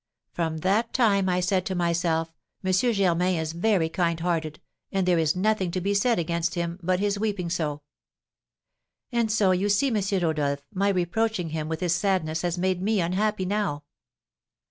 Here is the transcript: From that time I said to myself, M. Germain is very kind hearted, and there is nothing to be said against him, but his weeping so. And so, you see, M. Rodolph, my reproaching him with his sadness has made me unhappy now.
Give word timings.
From 0.31 0.57
that 0.61 0.93
time 0.93 1.29
I 1.29 1.41
said 1.41 1.63
to 1.67 1.75
myself, 1.75 2.33
M. 2.65 2.71
Germain 2.71 3.39
is 3.39 3.53
very 3.53 3.87
kind 3.87 4.19
hearted, 4.19 4.59
and 4.91 5.05
there 5.07 5.19
is 5.19 5.35
nothing 5.35 5.69
to 5.69 5.79
be 5.79 5.93
said 5.93 6.17
against 6.17 6.55
him, 6.55 6.79
but 6.81 6.99
his 6.99 7.19
weeping 7.19 7.51
so. 7.51 7.83
And 9.11 9.31
so, 9.31 9.51
you 9.51 9.69
see, 9.69 9.89
M. 9.95 10.01
Rodolph, 10.23 10.65
my 10.73 10.89
reproaching 10.89 11.49
him 11.49 11.69
with 11.69 11.81
his 11.81 11.93
sadness 11.93 12.41
has 12.41 12.57
made 12.57 12.81
me 12.81 12.99
unhappy 12.99 13.45
now. 13.45 13.83